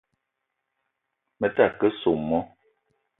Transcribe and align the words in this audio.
Me 1.39 1.47
ta 1.55 1.65
ke 1.79 1.87
soo 2.01 2.17
moo 2.27 2.45